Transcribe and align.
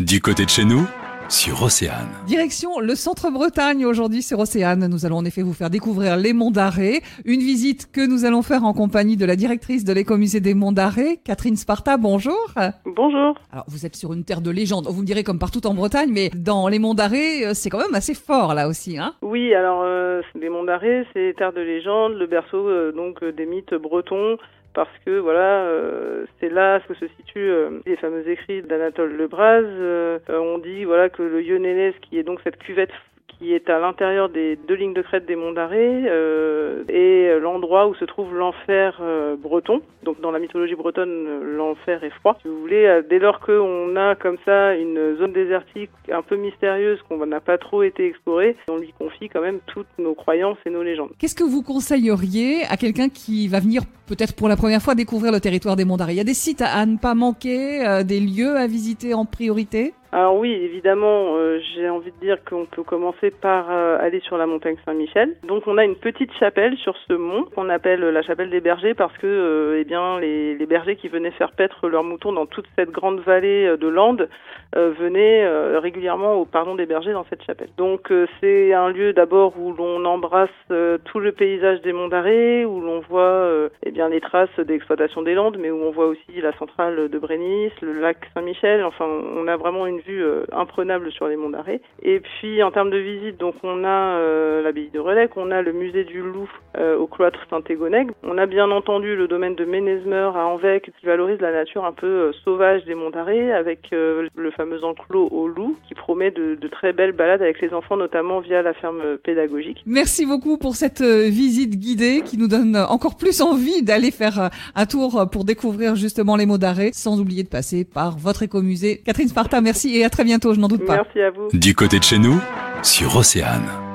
Du 0.00 0.20
côté 0.20 0.44
de 0.44 0.48
chez 0.48 0.64
nous, 0.64 0.86
sur 1.28 1.60
Océane. 1.60 2.06
Direction 2.28 2.78
le 2.78 2.94
centre 2.94 3.32
Bretagne 3.32 3.84
aujourd'hui 3.84 4.22
sur 4.22 4.38
Océane. 4.38 4.86
Nous 4.86 5.04
allons 5.04 5.16
en 5.16 5.24
effet 5.24 5.42
vous 5.42 5.54
faire 5.54 5.70
découvrir 5.70 6.16
les 6.16 6.32
monts 6.32 6.52
d'Arrée. 6.52 7.00
Une 7.24 7.40
visite 7.40 7.90
que 7.90 8.06
nous 8.06 8.24
allons 8.24 8.42
faire 8.42 8.62
en 8.62 8.74
compagnie 8.74 9.16
de 9.16 9.26
la 9.26 9.34
directrice 9.34 9.82
de 9.84 9.92
l'écomusée 9.92 10.38
des 10.38 10.54
monts 10.54 10.70
d'Arrée, 10.70 11.18
Catherine 11.24 11.56
Sparta. 11.56 11.96
Bonjour. 11.96 12.38
Bonjour. 12.86 13.34
Alors 13.52 13.64
vous 13.66 13.86
êtes 13.86 13.96
sur 13.96 14.12
une 14.12 14.22
terre 14.22 14.40
de 14.40 14.52
légende, 14.52 14.86
vous 14.88 15.00
me 15.00 15.06
direz 15.06 15.24
comme 15.24 15.40
partout 15.40 15.66
en 15.66 15.74
Bretagne, 15.74 16.10
mais 16.12 16.30
dans 16.32 16.68
les 16.68 16.78
monts 16.78 16.94
d'Arrée, 16.94 17.44
euh, 17.44 17.54
c'est 17.54 17.68
quand 17.68 17.78
même 17.78 17.94
assez 17.94 18.14
fort 18.14 18.54
là 18.54 18.68
aussi. 18.68 18.98
Hein 18.98 19.14
Oui, 19.20 19.52
alors 19.52 19.82
euh, 19.82 20.22
les 20.40 20.48
monts 20.48 20.62
d'Arrée, 20.62 21.08
c'est 21.12 21.34
terre 21.36 21.52
de 21.52 21.60
légende, 21.60 22.12
le 22.12 22.28
berceau 22.28 22.68
euh, 22.68 22.92
donc 22.92 23.20
euh, 23.24 23.32
des 23.32 23.46
mythes 23.46 23.74
bretons 23.74 24.36
parce 24.84 24.96
que 25.04 25.18
voilà, 25.18 25.64
euh, 25.64 26.24
c'est 26.38 26.50
là 26.50 26.78
que 26.78 26.94
se 26.94 27.08
situent 27.16 27.50
euh, 27.50 27.80
les 27.84 27.96
fameux 27.96 28.28
écrits 28.28 28.62
d'Anatole 28.62 29.16
Lebras. 29.16 29.62
Euh, 29.62 30.20
euh, 30.30 30.38
on 30.38 30.58
dit 30.58 30.84
voilà 30.84 31.08
que 31.08 31.24
le 31.24 31.42
Yonélès, 31.42 31.94
qui 32.00 32.16
est 32.16 32.22
donc 32.22 32.40
cette 32.44 32.58
cuvette 32.58 32.92
qui 33.38 33.54
est 33.54 33.70
à 33.70 33.78
l'intérieur 33.78 34.28
des 34.28 34.56
deux 34.56 34.74
lignes 34.74 34.94
de 34.94 35.02
crête 35.02 35.26
des 35.26 35.36
monts 35.36 35.52
d'Arrée, 35.52 36.04
euh, 36.06 36.82
est 36.88 37.38
l'endroit 37.40 37.86
où 37.86 37.94
se 37.94 38.04
trouve 38.04 38.34
l'enfer 38.34 38.98
euh, 39.00 39.36
breton. 39.36 39.80
Donc 40.02 40.20
dans 40.20 40.30
la 40.30 40.38
mythologie 40.38 40.74
bretonne, 40.74 41.40
l'enfer 41.56 42.02
est 42.02 42.10
froid. 42.10 42.36
Si 42.42 42.48
vous 42.48 42.60
voulez, 42.60 42.84
euh, 42.84 43.02
dès 43.08 43.18
lors 43.18 43.40
qu'on 43.40 43.96
a 43.96 44.14
comme 44.16 44.38
ça 44.44 44.74
une 44.74 45.16
zone 45.18 45.32
désertique 45.32 45.90
un 46.12 46.22
peu 46.22 46.36
mystérieuse 46.36 46.98
qu'on 47.08 47.24
n'a 47.26 47.40
pas 47.40 47.58
trop 47.58 47.82
été 47.82 48.06
explorée, 48.06 48.56
on 48.68 48.78
lui 48.78 48.92
confie 48.98 49.28
quand 49.28 49.40
même 49.40 49.60
toutes 49.66 49.86
nos 49.98 50.14
croyances 50.14 50.58
et 50.66 50.70
nos 50.70 50.82
légendes. 50.82 51.10
Qu'est-ce 51.18 51.36
que 51.36 51.44
vous 51.44 51.62
conseilleriez 51.62 52.64
à 52.68 52.76
quelqu'un 52.76 53.08
qui 53.08 53.46
va 53.48 53.60
venir 53.60 53.82
peut-être 54.06 54.34
pour 54.34 54.48
la 54.48 54.56
première 54.56 54.82
fois 54.82 54.94
découvrir 54.94 55.32
le 55.32 55.40
territoire 55.40 55.76
des 55.76 55.84
monts 55.84 55.96
d'Arrée? 55.96 56.14
Il 56.14 56.18
y 56.18 56.20
a 56.20 56.24
des 56.24 56.34
sites 56.34 56.62
à, 56.62 56.84
ne 56.86 56.96
pas 56.96 57.14
manquer, 57.14 58.02
des 58.04 58.20
lieux 58.20 58.56
à 58.56 58.66
visiter 58.66 59.14
en 59.14 59.24
priorité? 59.24 59.94
Alors 60.10 60.36
oui, 60.36 60.52
évidemment, 60.52 61.36
euh, 61.36 61.60
j'ai 61.74 61.90
envie 61.90 62.10
de 62.12 62.16
dire 62.16 62.38
qu'on 62.48 62.64
peut 62.64 62.82
commencer 62.82 63.30
par 63.30 63.70
euh, 63.70 63.98
aller 64.00 64.20
sur 64.20 64.38
la 64.38 64.46
montagne 64.46 64.76
Saint-Michel. 64.86 65.34
Donc 65.46 65.66
on 65.66 65.76
a 65.76 65.84
une 65.84 65.96
petite 65.96 66.32
chapelle 66.38 66.78
sur 66.78 66.96
ce 67.08 67.12
mont 67.12 67.44
qu'on 67.54 67.68
appelle 67.68 68.00
la 68.00 68.22
chapelle 68.22 68.48
des 68.48 68.60
bergers 68.60 68.94
parce 68.94 69.16
que 69.18 69.26
euh, 69.26 69.78
eh 69.78 69.84
bien 69.84 70.18
les, 70.18 70.54
les 70.54 70.66
bergers 70.66 70.96
qui 70.96 71.08
venaient 71.08 71.30
faire 71.32 71.52
paître 71.52 71.88
leurs 71.88 72.04
moutons 72.04 72.32
dans 72.32 72.46
toute 72.46 72.64
cette 72.74 72.90
grande 72.90 73.20
vallée 73.20 73.66
euh, 73.66 73.76
de 73.76 73.86
Landes 73.86 74.30
euh, 74.76 74.92
venaient 74.98 75.44
euh, 75.44 75.78
régulièrement 75.78 76.36
au 76.36 76.46
pardon 76.46 76.74
des 76.74 76.86
bergers 76.86 77.12
dans 77.12 77.26
cette 77.28 77.42
chapelle. 77.42 77.68
Donc 77.76 78.10
euh, 78.10 78.26
c'est 78.40 78.72
un 78.72 78.88
lieu 78.88 79.12
d'abord 79.12 79.60
où 79.60 79.74
l'on 79.74 80.06
embrasse 80.06 80.48
euh, 80.70 80.96
tout 81.04 81.20
le 81.20 81.32
paysage 81.32 81.82
des 81.82 81.92
monts 81.92 82.08
d'Arrée, 82.08 82.64
où 82.64 82.80
l'on 82.80 83.00
voit 83.00 83.20
euh, 83.20 83.68
eh 83.84 83.90
bien 83.90 84.08
les 84.08 84.20
traces 84.20 84.58
d'exploitation 84.58 85.20
des 85.20 85.34
Landes, 85.34 85.58
mais 85.58 85.70
où 85.70 85.82
on 85.82 85.90
voit 85.90 86.06
aussi 86.06 86.40
la 86.40 86.52
centrale 86.56 87.10
de 87.10 87.18
Brénis, 87.18 87.72
le 87.82 88.00
lac 88.00 88.16
Saint-Michel. 88.32 88.82
Enfin, 88.84 89.06
on 89.06 89.46
a 89.48 89.56
vraiment 89.56 89.86
une 89.86 89.97
vue 90.00 90.22
euh, 90.22 90.44
imprenable 90.52 91.12
sur 91.12 91.28
les 91.28 91.36
monts 91.36 91.50
d'Arrée. 91.50 91.80
Et 92.02 92.20
puis 92.20 92.62
en 92.62 92.70
termes 92.70 92.90
de 92.90 92.98
visite, 92.98 93.38
donc 93.38 93.54
on 93.62 93.84
a 93.84 94.18
euh, 94.18 94.62
l'abbaye 94.62 94.90
de 94.92 94.98
Relec, 94.98 95.36
on 95.36 95.50
a 95.50 95.62
le 95.62 95.72
musée 95.72 96.04
du 96.04 96.20
Loup 96.20 96.50
euh, 96.76 96.96
au 96.96 97.06
cloître 97.06 97.38
Saint-Égonègue. 97.50 98.10
On 98.22 98.38
a 98.38 98.46
bien 98.46 98.70
entendu 98.70 99.16
le 99.16 99.28
domaine 99.28 99.54
de 99.54 99.64
Ménezmeur 99.64 100.36
à 100.36 100.46
Anvec 100.46 100.90
qui 100.98 101.06
valorise 101.06 101.40
la 101.40 101.52
nature 101.52 101.84
un 101.84 101.92
peu 101.92 102.06
euh, 102.06 102.32
sauvage 102.44 102.84
des 102.84 102.94
monts 102.94 103.10
d'Arrée 103.10 103.52
avec 103.52 103.90
le 103.90 104.50
fameux 104.56 104.84
enclos 104.84 105.28
au 105.30 105.48
loup 105.48 105.76
qui 105.86 105.94
promet 105.94 106.30
de, 106.30 106.56
très 106.70 106.92
belles 106.92 107.12
balades 107.12 107.42
avec 107.42 107.60
les 107.60 107.72
enfants, 107.72 107.96
notamment 107.96 108.40
via 108.40 108.62
la 108.62 108.74
ferme 108.74 109.16
pédagogique. 109.18 109.82
Merci 109.86 110.26
beaucoup 110.26 110.58
pour 110.58 110.76
cette 110.76 111.02
visite 111.02 111.78
guidée 111.78 112.22
qui 112.24 112.36
nous 112.36 112.48
donne 112.48 112.76
encore 112.76 113.16
plus 113.16 113.40
envie 113.40 113.82
d'aller 113.82 114.10
faire 114.10 114.50
un 114.74 114.86
tour 114.86 115.26
pour 115.32 115.44
découvrir 115.44 115.96
justement 115.96 116.36
les 116.36 116.46
mots 116.46 116.58
d'arrêt, 116.58 116.90
sans 116.92 117.20
oublier 117.20 117.42
de 117.42 117.48
passer 117.48 117.84
par 117.84 118.18
votre 118.18 118.42
écomusée. 118.42 119.02
Catherine 119.04 119.28
Sparta, 119.28 119.60
merci 119.88 120.00
et 120.00 120.04
à 120.04 120.10
très 120.10 120.24
bientôt, 120.24 120.54
je 120.54 120.60
n'en 120.60 120.68
doute 120.68 120.84
pas. 120.84 120.96
Merci 120.96 121.20
à 121.20 121.30
vous. 121.30 121.48
Du 121.52 121.74
côté 121.74 121.98
de 121.98 122.04
chez 122.04 122.18
nous, 122.18 122.40
sur 122.82 123.16
Océane. 123.16 123.87